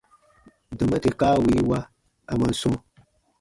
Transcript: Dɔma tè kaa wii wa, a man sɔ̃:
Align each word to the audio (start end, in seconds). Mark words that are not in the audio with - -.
Dɔma 0.77 0.97
tè 1.03 1.11
kaa 1.19 1.35
wii 1.43 1.67
wa, 1.69 1.79
a 2.31 2.33
man 2.39 2.53
sɔ̃: 2.59 2.75